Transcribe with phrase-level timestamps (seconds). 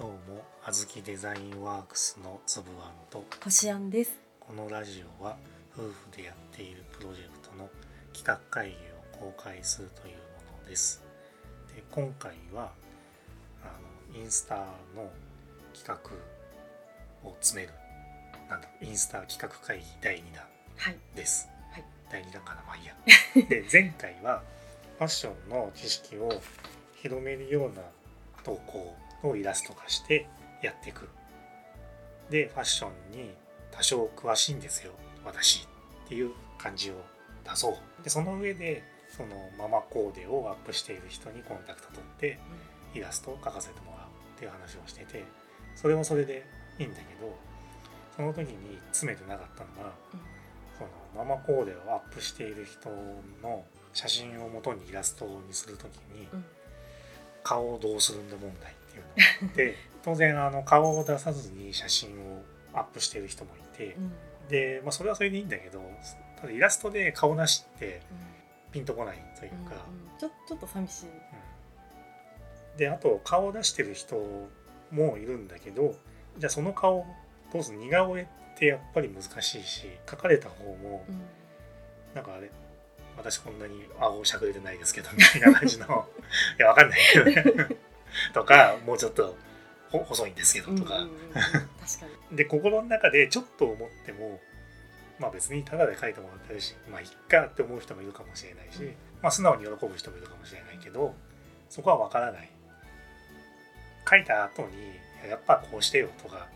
[0.00, 4.18] どうも、あずきデザインワークスのつぶあんと、こしあんです。
[4.40, 5.36] このラジオは
[5.76, 7.68] 夫婦でやっているプロジェクトの
[8.14, 8.76] 企画会議
[9.26, 11.04] を公開するというものです。
[11.76, 12.72] で今回は
[13.62, 13.66] あ
[14.14, 14.54] のインスタ
[14.96, 15.10] の
[15.74, 17.74] 企画を詰める
[18.48, 20.44] なんだインスタ企画会議第2弾
[20.78, 20.96] はい。
[21.14, 21.46] です。
[21.72, 22.96] はい第2弾かなまあいいや。
[23.50, 24.42] で前回は
[24.96, 26.30] ファッションの知識を
[26.94, 27.82] 広めるような
[28.42, 30.26] 投稿をイラスト化して
[30.62, 31.08] やっていく。
[32.30, 33.34] でファッションに
[33.72, 34.92] 多少詳しいんですよ
[35.24, 35.66] 私
[36.04, 36.94] っていう感じを
[37.44, 38.02] 出そう。
[38.04, 42.38] でその上でそのママコーデをアップしている人にコンタクト取って
[42.94, 45.24] イラストを描かせてもらうっていう話をしてて
[45.74, 46.44] それはそれで
[46.78, 47.36] いいんだけど
[48.16, 49.92] その時に詰めてなかったのが
[50.78, 52.88] そのママコーデをアップしている人
[53.42, 56.44] の写真を元にイラストにする時にうん
[57.42, 64.04] 顔をどうするんだ問題っていうのがあって当然あの顔を出さずに写真をアップしている人もいてうん。
[64.04, 64.12] うん。
[64.48, 65.82] で、まあ、それはそれでいいんだけど
[66.40, 68.00] ただイラストで顔なしって
[68.72, 69.64] ピンとこないといううん。
[69.66, 69.74] か。
[69.74, 71.06] うんちょちょっと寂しい。
[71.06, 71.12] うん
[72.76, 74.16] であと顔を出してる人
[74.90, 75.94] もいるんだけど
[76.38, 77.04] じゃあその顔
[77.52, 78.26] どうする似顔絵っ
[78.58, 81.20] てやっぱり難しいし描かれた方もうん。
[82.14, 82.50] なんかあれ
[83.18, 85.84] 私こんなに顎しゃくれてないですけどみたいな感じの
[86.58, 87.76] いやわかんないけどね
[88.34, 89.36] とかもうちょっと
[89.90, 91.16] ほ細いんですけどとか、うんうんうん。
[91.26, 91.50] うん確
[92.00, 92.36] かに。
[92.36, 94.40] で心の中でちょっと思っても
[95.18, 98.96] まあ別にタダで書いてもらってるしまあいっかって思う人もいるかもしれないし、うん。
[99.20, 101.14] まあ素直に喜ぶ人もいるかもしれないけど
[101.68, 102.50] そこは分からない。
[104.08, 106.48] 書いた後に「やっぱこうしてよ」とか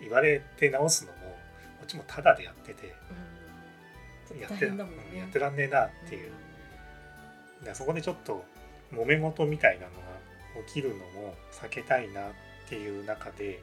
[0.00, 1.18] 言われて直すのも
[1.78, 2.94] こっちもタダでやってて
[4.32, 4.40] うん。
[4.40, 4.78] やって,、ね。
[5.16, 6.30] やってらんねえなっていう、
[7.60, 8.44] だからそこでちょっと
[8.92, 10.09] 揉め事みたいなのが
[10.66, 12.32] 起きるのも避けたいなっ
[12.68, 13.62] ていう中で、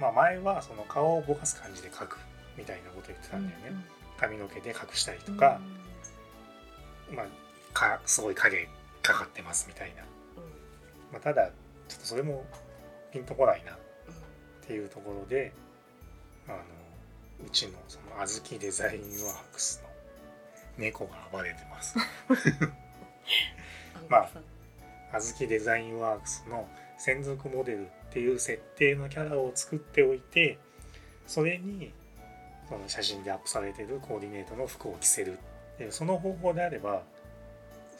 [0.00, 2.18] まあ、前はその顔をぼかす感じで描く
[2.56, 3.76] みたいなこと言ってたんだよね、
[4.18, 5.60] 髪の毛で隠したりとか、
[7.10, 7.26] まあ、
[7.72, 8.68] かすごい影
[9.02, 10.02] かかってますみたいな、
[11.12, 11.50] まあ、ただ
[11.88, 12.44] ちょっとそれも
[13.12, 13.76] ピンとこないなっ
[14.66, 15.52] ていうところで
[16.46, 16.58] あの
[17.46, 19.88] うちのそのあずきデザインワークスの
[20.78, 21.96] 猫が暴れてます。
[24.08, 24.30] まあ
[25.12, 30.58] あずきデザインワークスの専属モデルっていう設定のキャラを作っておいて
[31.26, 31.92] それに
[32.68, 35.38] その写真でアップされてるコーディネートの服を着せる
[35.78, 37.02] でその方法であれば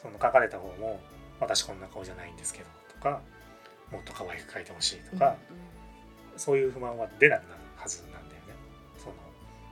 [0.01, 0.99] その書かれた方も
[1.39, 3.21] 私こんな顔じゃないんですけどとか
[3.91, 5.35] もっと可愛く描いてほしいとか、
[6.37, 8.55] そういう不満は出なくなるはずなんだよね。
[8.97, 9.15] その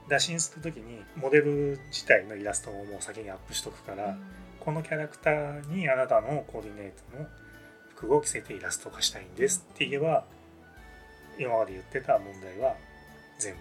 [0.09, 4.17] 打診する時にモデル自体のイラストをもう先にアップしとくから、
[4.59, 7.27] このキャラクターにあなたのコーディネートの
[7.95, 10.23] 服を着せてイラスト化したいんですって言えば
[11.37, 12.75] 今まで言ってた問題は
[13.37, 13.59] 全部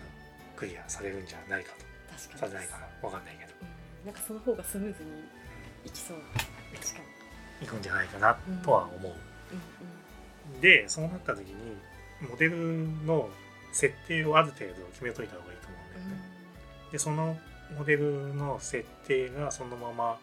[0.56, 2.40] クリアされるんじゃないかと確かに。
[2.40, 3.64] されないかな分かんないけどう
[4.04, 5.10] んなんかその方がスムーズに
[5.84, 6.18] いきそう。
[6.74, 6.98] 確か
[7.60, 7.66] に。
[7.66, 9.12] いくんじゃないかなとは思う。
[9.12, 11.54] うんでそうなった時に
[12.28, 13.28] モデルの
[13.72, 16.22] 設定をある程度決めといた方がいいと思うんだよね。
[16.90, 17.36] でその
[17.76, 20.18] モデルの設定がそのまま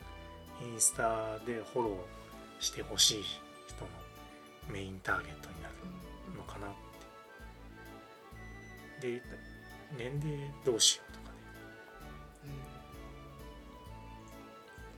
[0.62, 3.90] インスタでフォローしてほしい人の
[4.72, 5.76] メインターゲットになる
[6.38, 6.70] のかなっ
[9.00, 9.08] て。
[9.14, 9.22] で
[9.98, 11.36] 年齢どうしようとかね。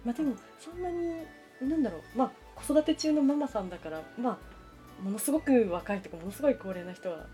[0.06, 0.81] まあでもそん。
[0.81, 1.25] なに
[1.62, 1.84] なん。
[1.84, 3.69] だろうまあ子育て中のママさん。
[3.69, 4.39] だからま
[5.01, 7.25] あものすごく若いとかものすごい高齢な人は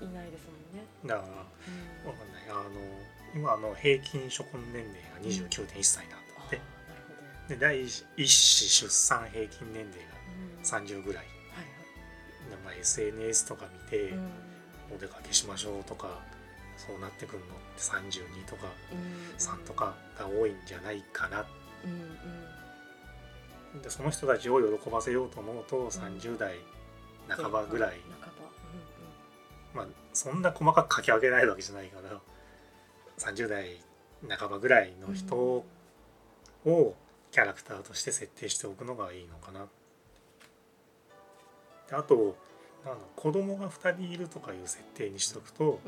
[0.00, 0.78] いないですもん。
[0.78, 0.86] ね。
[1.06, 2.08] だからうん。
[2.08, 2.32] わかん。
[2.32, 2.70] ないあの
[3.34, 6.21] 今の平均初婚年齢が29.1歳な
[7.48, 10.12] で第一子出産平均年齢が
[10.58, 10.88] うん。
[10.88, 14.08] 30ぐらい、はいでまあ、SNS とか見て、はい。
[14.10, 14.30] うん。
[14.94, 16.20] お出かけしましょうとか
[16.76, 19.36] そうなってくるのって32とかうん。
[19.38, 21.46] 3とかが多いんじゃないかな。
[21.84, 21.90] うん
[23.74, 23.82] うん。
[23.82, 26.56] でその人たちを喜ばせようと思うと30代
[27.28, 28.42] 半ばぐらい、半ば。
[29.74, 32.20] まあそんな細かく書き分けないわけじゃないから
[33.18, 33.80] 30代
[34.28, 35.64] 半ばぐらいの人を
[37.32, 39.66] キャラクターとして設定しておくのがいいのかな。
[41.88, 42.36] であと
[42.84, 45.80] なんだ子供が2人いるとかいう設定にしておくと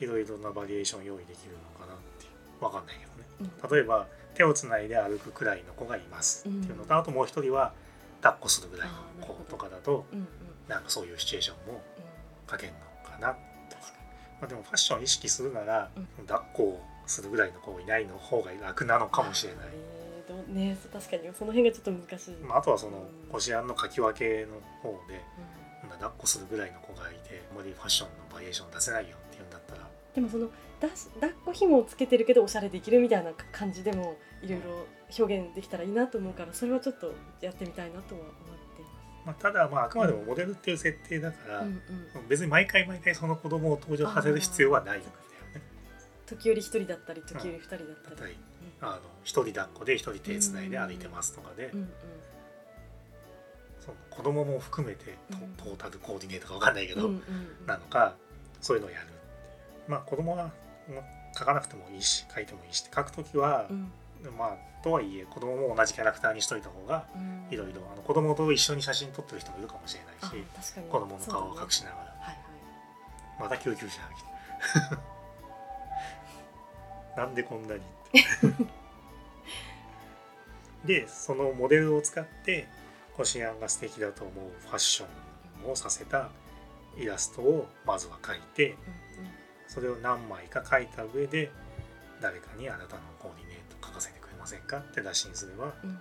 [0.00, 2.26] いろいろなバリエーション用意できるのかなって
[2.60, 3.12] 分かんないけど
[3.46, 3.50] ね。
[3.62, 3.76] うん。
[3.76, 6.48] 例えば手をつないで歩くくらいの子がいます。
[6.48, 7.72] っていうのと、あともう一人は
[8.20, 8.88] 抱っこするぐらい
[9.20, 10.28] の子とかだとうんうん。
[10.68, 12.78] なんかそういうシチュエーションもうん書けるの
[13.10, 13.34] かな、ま
[13.70, 13.98] 確か
[14.42, 16.26] あ、でもファッション意識するなら、うん。
[16.26, 19.64] 抱っこをするぐらいの子いないの方が楽なのにかもしれない、
[20.54, 22.34] ね確かにその辺がちょっと難しい。
[22.42, 25.20] まあ、あとはそのうんこしあんの書き分けの方で
[25.84, 30.48] うんな抱っこするぐらいの子がいてあまりファッションのバリエーション出せないよっていうんだったらでもその
[30.80, 34.86] だし抱っこ紐をつけてるけどおしゃれできるみたいな感じでもいろいろ
[35.18, 38.84] 表現できたらいいなと思うからそれはちょっとやってみたいなとは思ってい
[39.24, 41.64] まあ、ただまああくまでもモデルっていう設定だから、ます。
[41.64, 45.02] うんうん別に毎回毎回その子供を登場させる必要はない。
[46.26, 48.36] 時折一人だったり時折二人だったり。
[48.80, 51.88] あの一人抱っこで一人手つないで歩いてますとかで、うんうん。
[53.80, 55.16] その子供も含めて
[55.56, 57.14] ト,、ータルコーディネートかわかんないけど、うんうん
[57.60, 57.66] うん。
[57.66, 58.14] なのか
[58.60, 59.06] そういうのをやる。
[59.88, 60.50] まあ子供は
[60.88, 61.04] まあ
[61.38, 63.92] 書かなくてもいいし書いてもいいしって書くときはう、ん。
[64.36, 67.46] まあとはいえ子供も同じキャラクターにしといた方がうん。
[67.50, 72.38] いろいろあの子供と一緒に写真撮ってる人もいるかもしれないあし子供の顔を隠ししながら、はいはい。
[73.40, 75.13] また救急車が来た
[77.16, 77.80] なんでこんなに
[80.84, 82.68] でそのモデルを使って
[83.16, 85.06] コシアンが素敵だと思うファッショ
[85.66, 86.30] ンをさせた
[86.96, 88.76] イラストをまずは描いてうん
[89.66, 91.50] それを何枚か描いた上で
[92.20, 95.90] 誰かにあなたのコーディネート描かせてくれませんかって打診すればうん。
[95.90, 95.98] うん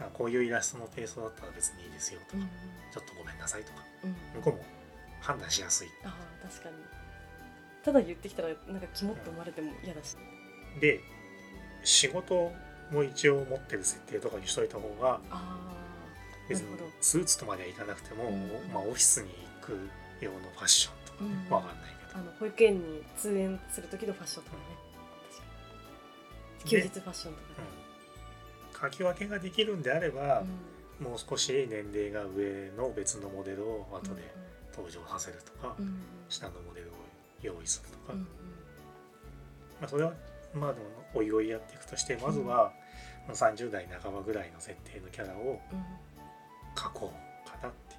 [0.00, 2.42] あこういうイラストのテイストだったら別にいいですよとかうん。
[2.42, 2.48] うん
[2.92, 4.16] ちょっとごめんなさいとかうん。
[4.40, 4.64] 向こうも
[5.20, 5.88] 判断しやすい。
[6.04, 6.08] あ
[6.44, 6.76] あ確かに。
[7.84, 10.16] ただ言ってきたらなんかキモって思われても嫌だし
[10.80, 11.00] で
[11.84, 12.52] 仕事
[12.90, 15.72] も一応持ってる設定とかにしといた方があ
[16.48, 16.66] 別に
[17.00, 18.72] スーツとまではいかなくても、うん。
[18.72, 19.28] まあ、オフィスに
[19.60, 19.88] 行く
[20.20, 21.54] 用のファッションとかね、うん。
[21.54, 22.18] わかんないけど。
[22.18, 24.62] ああの保育園に通園する時のファッションとかね。
[25.32, 27.68] 確かに休で日ファッションとかね。
[28.82, 30.44] 書き分けができるんであれば
[31.00, 31.06] う、ん。
[31.06, 34.34] もう少し年齢が上の別のモデルを後で
[34.72, 35.94] 登場させるとか、うんうん。
[36.28, 36.90] 下のモデルを
[37.42, 38.26] 用意するとか、うんうん。
[39.80, 40.12] まあ、それは
[40.54, 42.72] まあでもおいおいやっていくとしてまずは
[43.26, 45.84] まあ30代半ばぐらいの設定のキャラをうん。
[46.74, 47.12] 描こ
[47.46, 47.96] うかなって。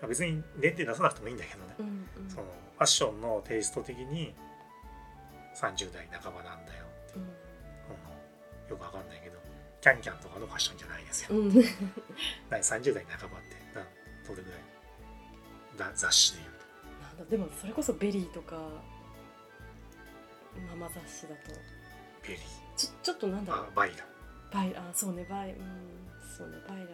[0.00, 1.86] まあ別に年齢出さなくてもいいんだけどね、うん
[2.24, 2.30] うん。
[2.30, 4.34] そのファッションのテイスト的に
[5.54, 7.22] 30代半ばなんだよって、うん。
[7.22, 7.28] うん。
[8.70, 9.38] よくわかんないけど
[9.80, 11.54] CanCam とかのファッションじゃないですよ、うん。
[12.50, 13.86] な30代半ばってな
[14.26, 14.60] どれぐらい？
[15.78, 16.52] だ雑誌でいうと。
[17.06, 18.56] なんだでもそれこそ VERY とか
[20.60, 21.52] ママ雑誌だと。
[22.22, 22.40] VERY。
[22.76, 23.64] ちょちょっとなんだろう。
[23.64, 23.96] あ BAILA。
[24.52, 25.56] バイあそうねバイうん
[26.36, 26.86] そうねバイラ。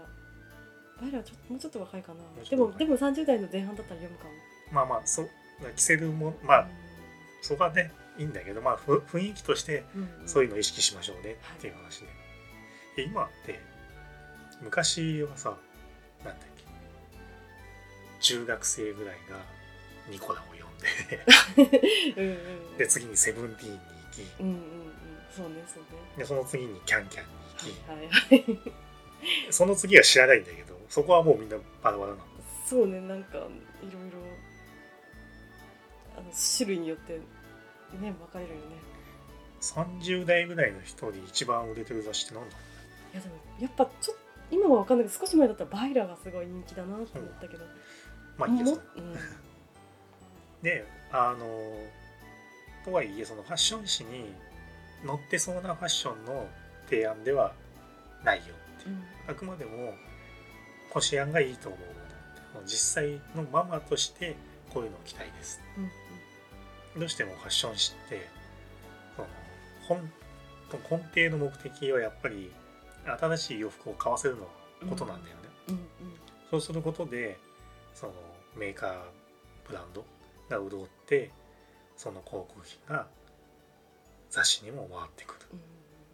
[1.01, 2.03] BAILAはちょっともうちょっと若い。
[2.03, 4.31] かなでもでも30代の前半だったら読むかも。
[4.73, 5.29] まあまあそう
[5.77, 6.67] 着せるもまあう
[7.43, 10.29] そこはねいいんだけどまあふ雰囲気としてんうん。
[10.29, 12.07] そういうのを意識しましょうねっていう話で、
[12.97, 13.61] で今って
[14.63, 15.57] 昔はさ
[16.25, 16.65] なんだっけ。
[18.21, 19.39] 中学生ぐらいが
[20.11, 20.79] ニコラを読ん
[21.09, 22.21] で。
[22.21, 22.31] うんう
[22.75, 24.41] んで次にセブンティーンに行き。
[24.41, 24.61] うんうんうん。
[25.31, 25.89] そうねそうね。
[26.19, 28.73] でその次にキャンキャンに行き、はいはいはい。
[29.51, 32.23] その次は知らないんだけどそこはもうみんなバラバラなの。
[32.67, 33.51] そうねなんかいろいろ
[36.17, 37.21] あの種類によってね
[38.01, 38.63] 分かれるよね。
[39.61, 42.63] 30代ぐらいの人に一番売れてる雑誌って何だろ
[43.13, 47.69] いやでもやっぱちょっと今は分かんないけど少し前だったらバイラがすごい人気だなと思ったけど、う
[48.39, 49.15] まあいいやもそれうん
[50.63, 51.47] であの
[52.85, 54.33] とはいえそのファッション誌に
[55.07, 56.47] 載ってそうなファッションの
[56.89, 57.53] 提案では
[58.25, 58.45] ないよ
[58.87, 58.91] う。
[58.91, 59.05] ん。
[59.29, 59.95] あくまでも
[60.91, 61.81] こしあんがいいと思う
[62.65, 64.37] 実際のママとして
[64.73, 65.61] こういうのを着たいです。
[65.77, 65.91] うん
[66.99, 68.29] どうしてもファッション誌って
[69.15, 69.29] その
[69.87, 70.11] 本
[70.73, 72.51] 根底の目的はやっぱり
[73.21, 74.49] 新しい洋服を買わせるの
[74.89, 75.83] ことなんだよね、うんうん。
[76.51, 77.39] そうすることで
[77.95, 78.13] その
[78.57, 78.99] メーカー
[79.69, 80.05] ブランド
[80.51, 81.31] が潤って
[81.97, 83.07] その広告費が
[84.31, 85.41] 雑誌にも回ってくる。
[85.53, 85.61] うん。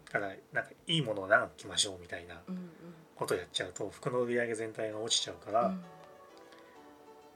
[0.05, 2.41] だからなんかいいものを長く着ましょうみたいな
[3.15, 5.83] ことやっちゃうと服の売り上げ全体が落ちちゃうから、うん。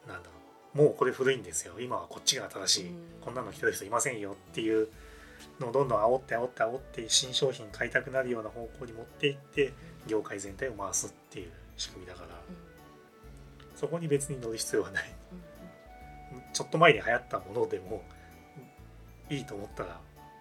[0.08, 0.36] なんだろ
[0.76, 0.78] う。
[0.78, 1.80] もうこれ古いんですよ。
[1.80, 2.98] 今はこっちが新しい、うん。
[3.22, 4.88] こんなの着てる人いませんよっていう
[5.60, 9.74] のをどんどん煽って煽って煽って新商品買いたくなるような方向に持っていって
[10.08, 12.30] 業界全体を回すっていう仕組みだから。
[13.76, 15.12] そこに別に乗る必要はない
[16.54, 18.04] ちょっと前に流行ったものでも
[19.30, 20.00] いいと思ったら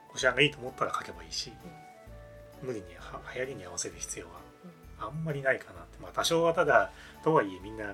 [0.08, 1.52] こしあんがいいと思ったら書けばいいし
[2.62, 4.32] 無理には流行りに合わせる必要は
[4.98, 5.98] あんまりないかなって。
[6.00, 6.90] まあ多少はただ
[7.22, 7.92] とはいえみんなフ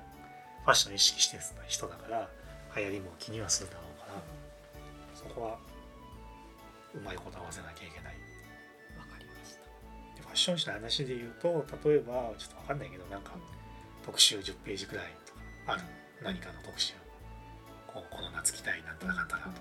[0.67, 2.29] ァッション意識してる人だから
[2.77, 4.23] 流行りも気にはするだろうから
[5.15, 5.59] そこは
[6.95, 8.15] うまいこと合わせなきゃいけない。
[8.99, 9.61] わかりました。
[10.17, 13.33] でファッション誌の話で言うと例えばちょっとわかんないけどなんか
[14.05, 15.83] 特集10ページくらいとかある。
[16.23, 16.95] 何かの特集
[18.11, 19.55] この夏着たいなんたらかんたらとか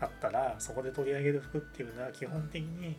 [0.00, 2.96] あったらそこで取り上げる服っていうのは基本的に、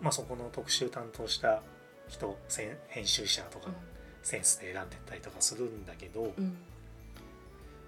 [0.00, 1.62] まあ、そこの特集担当した
[2.08, 2.36] 人
[2.88, 3.70] 編集者とか
[4.22, 6.56] センスで選んでったりとかするんだけどうん。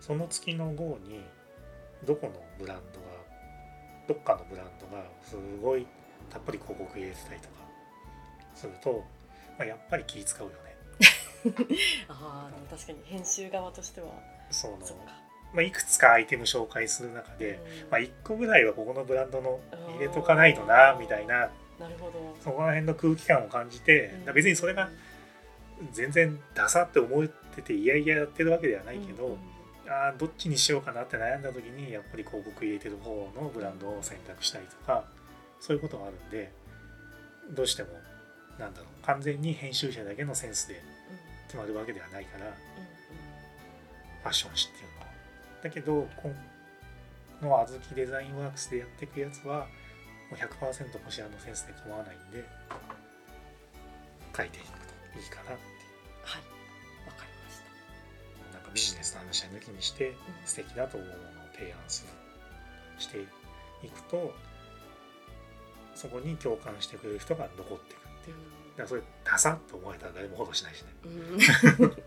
[0.02, 1.22] その月の号に
[2.04, 3.06] どこのブランドが
[4.08, 5.86] どっかのブランドがすごい
[6.28, 7.54] たっぷり広告入れてたりとか
[8.56, 9.04] すると、
[9.56, 10.56] まあ、やっぱり気使うよね。
[12.08, 14.08] ああでも確かに編集側としては
[14.50, 14.86] そうか、
[15.54, 17.90] まあ、いくつかアイテム紹介する中で、うん。
[17.90, 19.60] まあ、1個ぐらいはここのブランドの
[19.94, 21.50] 入れとかないとなみたいな。
[21.78, 22.36] なるほど。
[22.42, 24.88] そこら辺の空気感を感じて、だから別にそれが
[25.92, 29.32] 全然ダサって思ってていやいややってるわけではないけど、うん。
[29.32, 29.38] うん
[29.88, 35.04] あーどっちにしようかなって悩んだ時にやっぱり広告入れてる方のブランドを選択したりとか
[35.60, 36.52] そういうことがあるんで
[37.50, 37.88] どうしても
[38.58, 40.80] なんだろう完全に編集者だけのセンスで
[41.48, 42.54] 決まるわけではないからうんうん。
[44.22, 45.01] ファッション誌っていうのは。
[45.62, 46.30] だけどこ
[47.40, 49.66] のあずきデザインワークスでやっていくやつは
[50.30, 52.44] もう100%こちらのセンスで構わないんで
[54.36, 55.62] 書いていくといいかなって
[56.24, 56.42] はい。
[57.06, 57.58] わかりまし
[58.50, 58.58] た。
[58.58, 60.16] なんかビジネスの話は抜きにしてうん。
[60.44, 61.22] 素敵だと思うものを
[61.54, 62.08] 提案する
[62.98, 63.18] して
[63.86, 64.34] いくと
[65.94, 68.36] そこに共感してくれる人が残っていくっていう。
[68.76, 71.08] だからそれダサって思われたら誰もフォローしないしね、う
[71.86, 71.92] ん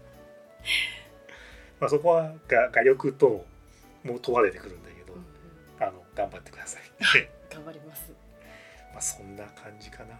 [1.85, 3.45] まあ、そこはが画力と
[4.03, 5.83] も問われてくるんだけど、うんうん。
[5.83, 6.81] あの頑張ってくださ い。
[7.53, 8.11] 頑張ります、
[8.91, 10.13] まあそんな感じかな。
[10.13, 10.15] う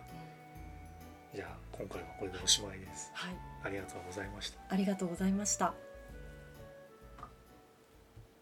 [1.34, 1.36] ん。
[1.36, 3.10] じゃあ今回はこれでおしまいです。
[3.16, 3.36] はい。
[3.64, 4.60] ありがとうございました。
[4.70, 5.74] ありがとうございました